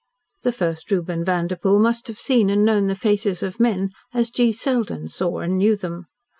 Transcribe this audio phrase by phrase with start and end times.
[0.41, 4.51] The first Reuben Vanderpoel must have seen and known the faces of men as G.
[4.51, 6.07] Selden saw and knew them.